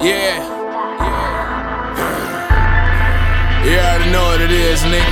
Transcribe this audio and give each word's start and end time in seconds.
Yeah. 0.00 0.38
Yeah. 0.38 0.44
You 3.64 3.78
already 3.78 4.10
know 4.12 4.22
what 4.30 4.40
it 4.40 4.52
is, 4.52 4.82
nigga. 4.82 5.10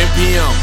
MPM. 0.00 0.54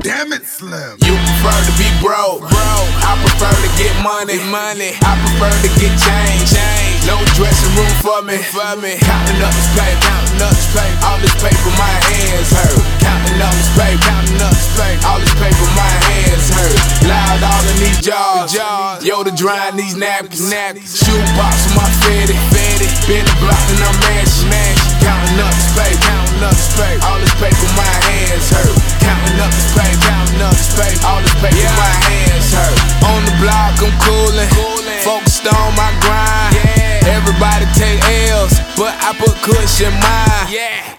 Damn 0.00 0.32
it, 0.32 0.48
Slim. 0.48 0.96
You 1.04 1.12
prefer 1.12 1.58
to 1.60 1.72
be 1.76 1.84
broke, 2.00 2.40
bro. 2.40 2.72
I 3.04 3.20
prefer 3.20 3.52
to 3.52 3.70
get 3.76 3.92
money, 4.00 4.40
money. 4.48 4.96
I 5.04 5.12
prefer 5.20 5.52
to 5.52 5.70
get 5.76 5.92
change, 5.92 6.48
change. 6.48 7.04
No 7.04 7.20
dressing 7.36 7.74
room 7.76 7.92
for 8.00 8.24
me, 8.24 8.40
for 8.48 8.80
me. 8.80 8.96
Counting 8.96 9.44
up 9.44 9.52
this 9.52 9.68
paper, 9.76 10.00
counting 10.00 10.40
up 10.40 10.56
this 10.56 10.72
paper. 10.72 11.04
All 11.04 11.20
this 11.20 11.36
paper, 11.36 11.70
my 11.76 11.92
hands 12.08 12.39
jars. 18.00 19.04
Yo, 19.04 19.22
to 19.22 19.30
drying 19.30 19.76
these 19.76 19.96
napkins, 19.96 20.50
napkins. 20.50 20.96
Shoe 20.96 21.20
box 21.36 21.68
with 21.68 21.76
my 21.76 21.88
fitty, 22.04 22.36
fitty. 22.52 22.88
Been 23.06 23.24
the 23.24 23.36
block 23.44 23.60
and 23.70 23.80
I'm 23.84 23.96
mashing, 24.08 24.48
mashing. 24.48 24.96
Counting 25.04 25.40
up 25.40 25.52
this 25.52 25.70
paper, 25.76 26.00
counting 26.08 26.42
up 26.42 26.56
this 26.56 26.72
paper. 26.76 27.02
All 27.04 27.20
this 27.20 27.34
paper, 27.36 27.68
my 27.76 27.94
hands 28.08 28.48
hurt. 28.48 28.76
Counting 29.04 29.38
up 29.40 29.52
this 29.52 29.70
paper, 29.76 30.00
counting 30.08 30.42
up 30.42 30.54
this 30.56 30.72
paper. 30.76 31.04
All 31.04 31.20
this 31.20 31.36
paper, 31.40 31.60
yeah. 31.60 31.76
my 31.76 31.94
hands 32.08 32.48
hurt. 32.52 32.76
On 33.04 33.20
the 33.28 33.34
block, 33.40 33.76
I'm 33.80 33.92
coolin', 34.00 34.48
focused 35.04 35.46
on 35.46 35.68
my 35.76 35.92
grind. 36.00 36.56
Everybody 37.04 37.64
take 37.76 38.00
L's, 38.32 38.54
but 38.76 38.92
I 39.00 39.12
put 39.16 39.36
cushion 39.44 39.92
mine. 40.00 40.48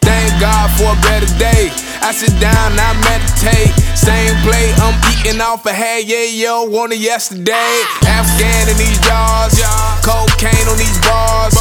Thank 0.02 0.34
God 0.42 0.70
for 0.78 0.94
a 0.94 1.00
better 1.06 1.30
day. 1.38 1.70
I 2.02 2.12
sit 2.12 2.34
down, 2.42 2.74
I 2.82 2.98
meditate. 3.06 3.72
Same 3.94 4.34
plate, 4.42 4.74
I'm 4.82 4.98
eating 5.14 5.40
off 5.40 5.66
a 5.66 5.74
head, 5.74 6.10
yeah, 6.10 6.26
yo, 6.26 6.66
want 6.66 6.94
it 6.94 7.00
yesterday. 7.00 7.72
Afghan 8.10 8.70
in 8.74 8.78
these 8.78 8.98
jars, 9.06 9.54
cocaine 10.02 10.66
on 10.66 10.78
these 10.82 10.98
bars, 11.06 11.54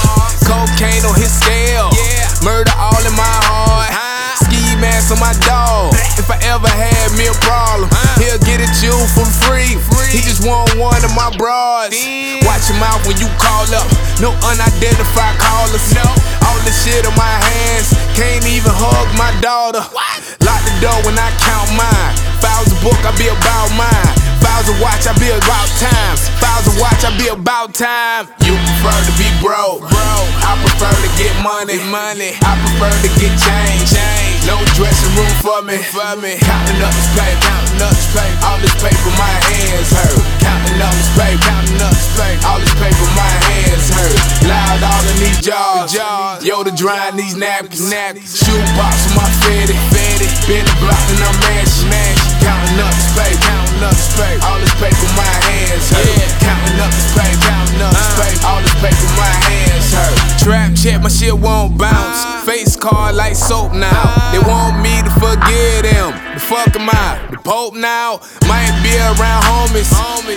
cocaine 0.48 1.04
on 1.04 1.14
his 1.20 1.28
scale. 1.28 1.92
Murder 2.40 2.72
all 2.80 3.04
in 3.04 3.12
my 3.12 3.36
heart. 3.52 3.92
Ski 4.48 4.80
mask 4.80 5.12
on 5.12 5.20
my 5.20 5.36
dog. 5.44 5.92
If 6.16 6.32
I 6.32 6.40
ever 6.48 6.72
had 6.72 7.12
me 7.20 7.28
a 7.28 7.36
problem, 7.44 7.92
he'll 8.16 8.40
get 8.48 8.64
it 8.64 8.72
you 8.80 8.96
for 9.12 9.28
free. 9.44 9.76
He 10.08 10.24
just 10.24 10.40
want 10.40 10.72
one 10.80 11.04
of 11.04 11.12
my 11.12 11.28
bras. 11.36 11.92
Watch 12.48 12.64
your 12.72 12.80
mouth 12.80 13.04
when 13.04 13.20
you 13.20 13.28
call 13.36 13.68
up. 13.76 13.84
No 14.24 14.32
unidentified 14.48 15.36
callers. 15.36 15.84
No. 15.92 16.04
All 16.48 16.56
this 16.64 16.80
shit 16.80 17.04
on 17.04 17.12
my 17.12 17.36
hands. 17.44 17.92
Can't 18.16 18.44
even 18.48 18.72
hug 18.72 19.06
my 19.20 19.36
daughter. 19.44 19.84
Watch, 24.80 25.04
I 25.04 25.12
be 25.20 25.28
about 25.28 25.68
time. 25.76 26.16
Files 26.40 26.66
a 26.66 26.74
watch, 26.80 27.04
I 27.04 27.12
be 27.20 27.28
about 27.28 27.76
time. 27.76 28.26
You 28.42 28.56
prefer 28.56 28.98
to 29.06 29.12
be 29.20 29.28
broke, 29.44 29.84
bro. 29.84 30.12
I 30.44 30.56
prefer 30.64 30.90
to 30.90 31.10
get 31.20 31.32
money, 31.44 31.78
money. 31.92 32.34
I 32.40 32.52
prefer 32.64 32.90
to 32.90 33.10
get 33.20 33.32
change, 33.36 33.92
change. 33.92 34.40
No 34.48 34.56
dressing 34.74 35.12
room 35.14 35.30
for 35.44 35.60
me, 35.62 35.76
for 35.92 36.16
me. 36.18 36.40
Counting 36.40 36.80
up 36.80 36.92
this 36.96 37.10
paper, 37.12 37.38
counting 37.44 37.80
up 37.84 37.92
this 37.92 38.08
paper. 38.16 38.40
All 38.48 38.58
this 38.58 38.76
paper, 38.80 39.12
my 39.20 39.34
hands 39.52 39.92
hurt. 39.92 40.20
Counting 40.40 40.80
up 40.80 40.92
this 40.96 41.10
paper, 41.14 41.44
counting 41.44 41.80
up 41.84 41.92
this 41.92 42.10
paper. 42.16 42.42
All 42.48 42.58
this 42.58 42.74
paper, 42.80 43.06
my 43.14 43.32
hands 43.52 43.86
hurt. 43.92 44.16
Loud 44.48 44.80
all 44.80 45.04
in 45.12 45.16
these 45.20 45.40
jars. 45.44 45.92
Yo, 46.40 46.64
to 46.64 46.72
drying 46.72 47.16
these 47.20 47.36
napkins, 47.36 47.84
napkins. 47.92 48.32
Shoe 48.32 48.56
box 48.74 49.04
with 49.12 49.20
my 49.20 49.28
fitty, 49.44 49.76
fitty. 49.92 50.26
Been 50.48 50.64
the 50.64 50.74
block 50.80 51.04
and 51.12 51.20
I'm 51.20 51.36
mashing, 51.44 51.92
mashing. 51.92 52.32
Counting 52.40 52.80
up 52.80 52.92
this 52.96 53.12
paper, 53.12 53.40
counting 53.44 53.59
up 53.82 53.92
this 53.96 54.12
paper. 54.16 54.44
All 54.44 54.58
this 54.60 54.74
paper, 54.76 55.08
my 55.16 55.34
hands 55.48 55.88
hurt. 55.90 56.28
Counting 56.40 56.80
up 56.80 56.92
this 56.92 57.10
paper, 57.16 57.40
counting 57.44 57.80
up 57.80 57.92
this 57.92 58.12
uh. 58.12 58.20
paper. 58.20 58.44
All 58.46 58.60
this 58.60 58.76
paper, 58.80 59.08
my 59.16 59.32
hands 59.48 59.88
hurt. 59.92 60.16
Trap 60.40 60.70
check, 60.76 61.02
my 61.02 61.08
shit 61.08 61.36
won't 61.36 61.78
bounce. 61.78 62.20
Uh. 62.24 62.44
Face 62.44 62.76
card 62.76 63.14
like 63.14 63.36
soap 63.36 63.72
now. 63.72 63.88
Uh. 63.88 64.32
They 64.32 64.42
want 64.44 64.80
me 64.80 65.00
to 65.02 65.12
forget 65.16 65.88
them. 65.88 66.12
The 66.34 66.40
fuck 66.40 66.72
am 66.76 66.88
I? 66.88 67.20
The 67.30 67.38
Pope 67.38 67.74
now? 67.74 68.20
Might 68.46 68.72
be 68.84 68.92
around 68.96 69.42
homies. 69.48 69.90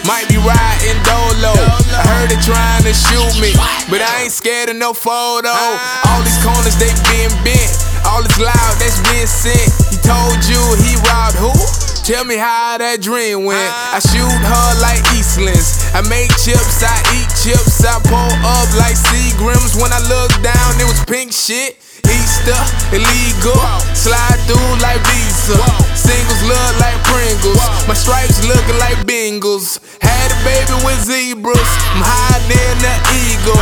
Might 0.08 0.28
be 0.30 0.38
riding 0.40 1.00
dolo. 1.03 1.53
I 1.94 2.02
heard 2.16 2.30
they 2.32 2.40
trying 2.42 2.84
to 2.84 2.94
shoot 2.94 3.34
me. 3.40 3.53
But 3.90 4.02
I 4.02 4.24
ain't 4.24 4.32
scared 4.32 4.70
of 4.70 4.78
no 4.78 4.94
photo. 4.94 5.52
All 5.52 6.22
these 6.24 6.40
corners, 6.44 6.76
they 6.80 6.92
being 7.12 7.34
bent. 7.44 7.72
All 8.06 8.24
this 8.24 8.40
loud 8.40 8.74
that's 8.80 9.00
been 9.12 9.28
sent. 9.28 9.70
He 9.92 9.98
told 10.00 10.42
you 10.48 10.59
he 10.84 10.96
robbed 11.08 11.38
who? 11.38 11.93
Tell 12.03 12.28
me 12.28 12.36
how 12.36 12.75
that 12.84 13.00
dream 13.00 13.47
went. 13.47 13.64
I 13.64 14.03
shoot 14.03 14.28
her 14.28 14.68
like 14.84 15.00
Eastlands. 15.16 15.88
I 15.96 16.03
make 16.12 16.36
chips, 16.36 16.84
I 16.84 17.00
eat 17.16 17.31
chips. 17.31 17.80
I 17.80 17.96
pull 18.03 18.28
up 18.44 18.68
like 18.75 19.00
Seagrams. 19.08 19.80
When 19.80 19.88
I 19.88 20.03
look 20.12 20.36
down, 20.44 20.69
it 20.84 20.88
was 20.88 21.00
pink 21.08 21.31
shit. 21.31 21.80
Easter, 22.03 22.59
illegal. 22.91 23.56
Slide 23.96 24.36
through 24.44 24.84
like 24.84 25.00
Visa. 25.16 25.56
Singles 25.96 26.44
look 26.44 26.74
like 26.84 27.00
Pringles. 27.08 27.64
My 27.88 27.96
stripes 27.96 28.44
looking 28.44 28.75
like 28.84 29.00
Bengals. 29.08 29.80
Had 30.03 30.28
a 30.28 30.40
baby 30.44 30.75
with 30.84 31.00
zebras. 31.08 31.72
I'm 31.96 32.03
higher 32.03 32.44
than 32.52 32.84
the 32.84 32.96
eagle. 33.16 33.56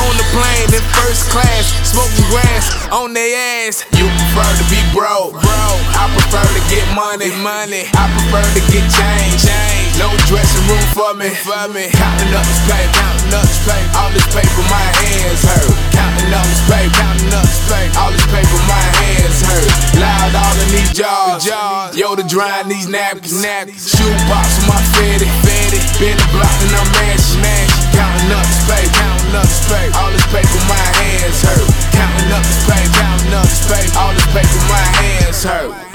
On 0.00 0.16
the 0.16 0.24
plane 0.32 0.72
in 0.72 0.84
first 0.96 1.28
class. 1.28 1.76
Smoking 1.84 2.24
grass 2.32 2.72
on 2.88 3.12
their 3.12 3.68
ass. 3.68 3.84
You 4.00 4.08
prefer 4.08 4.48
to 4.48 4.64
be 4.72 4.80
broke, 4.96 5.36
bro. 5.36 5.68
Money, 7.02 7.30
money. 7.42 7.82
I 7.98 8.04
prefer 8.14 8.46
to 8.46 8.62
get 8.70 8.86
change, 8.86 9.42
change. 9.42 9.90
No 9.98 10.06
dressing 10.30 10.66
room 10.70 10.86
for 10.94 11.12
me, 11.18 11.34
for 11.42 11.66
me. 11.74 11.90
Counting 11.90 12.30
up 12.30 12.46
this 12.46 12.62
paper, 12.70 12.94
counting 12.94 13.34
up 13.34 13.42
this 13.42 13.62
paper. 13.66 13.90
All 13.98 14.10
this 14.14 14.28
paper, 14.30 14.62
my 14.70 14.86
hands 15.02 15.42
hurt. 15.42 15.74
Counting 15.90 16.30
up 16.30 16.46
this 16.46 16.62
paper, 16.70 16.94
counting 16.94 17.34
up 17.34 17.42
this 17.42 17.62
paper. 17.66 17.94
All 17.98 18.12
this 18.14 18.26
paper, 18.30 18.58
my 18.70 18.86
hands 19.02 19.42
hurt. 19.42 19.70
Loud 19.98 20.32
all 20.38 20.56
in 20.62 20.68
these 20.70 20.92
jars, 20.94 21.42
jars. 21.42 21.98
Yo, 21.98 22.14
to 22.14 22.22
drying 22.22 22.70
these 22.70 22.86
napkins, 22.86 23.34
napkins. 23.42 23.82
Shoe 23.82 24.14
box 24.30 24.62
with 24.62 24.70
my 24.70 24.78
fitty, 24.94 25.26
fitty. 25.42 25.82
Been 25.98 26.14
the 26.14 26.26
block 26.30 26.54
and 26.62 26.74
I'm 26.78 26.86
mashing, 27.02 27.42
mashing. 27.42 27.86
Counting 27.98 28.30
up 28.30 28.46
this 28.46 28.62
paper, 28.70 28.94
counting 28.94 29.34
up 29.34 29.46
this 29.50 29.62
paper. 29.66 29.94
All 29.98 30.10
this 30.14 30.26
paper, 30.30 30.60
my 30.70 30.86
hands 31.02 31.38
hurt. 31.42 31.66
Counting 31.98 32.30
up 32.30 32.42
this 32.46 32.62
paper, 32.62 32.94
counting 32.94 33.34
up 33.34 33.46
this 33.50 33.62
paper. 33.66 33.90
All 33.98 34.12
this 34.14 34.28
paper, 34.30 34.60
my 34.70 34.86
hands 35.02 35.42
hurt. 35.42 35.91